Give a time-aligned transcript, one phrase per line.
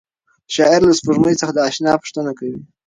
[0.55, 2.59] شاعر له سپوږمۍ څخه د اشنا پوښتنه کوي.